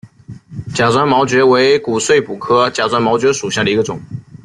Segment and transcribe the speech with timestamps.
[0.73, 4.01] 假钻毛蕨为骨碎补科假钻毛蕨属下的一个种。